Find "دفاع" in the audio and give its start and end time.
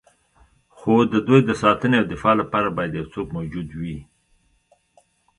2.13-2.35